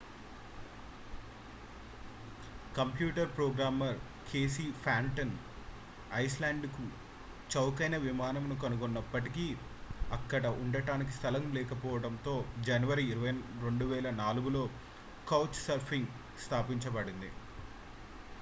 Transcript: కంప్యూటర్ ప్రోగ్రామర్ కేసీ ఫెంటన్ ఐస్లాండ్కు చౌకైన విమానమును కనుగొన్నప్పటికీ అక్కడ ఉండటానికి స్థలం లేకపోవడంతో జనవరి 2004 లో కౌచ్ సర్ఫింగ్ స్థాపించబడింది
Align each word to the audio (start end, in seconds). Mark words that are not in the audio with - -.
కంప్యూటర్ 2.75 3.29
ప్రోగ్రామర్ 3.35 3.97
కేసీ 4.27 4.65
ఫెంటన్ 4.79 5.33
ఐస్లాండ్కు 6.17 6.85
చౌకైన 7.49 7.97
విమానమును 8.05 8.55
కనుగొన్నప్పటికీ 8.63 9.45
అక్కడ 10.11 10.43
ఉండటానికి 10.63 11.13
స్థలం 11.17 11.45
లేకపోవడంతో 11.55 12.33
జనవరి 12.67 13.05
2004 13.11 14.55
లో 14.55 14.63
కౌచ్ 15.27 15.59
సర్ఫింగ్ 15.67 16.11
స్థాపించబడింది 16.39 17.31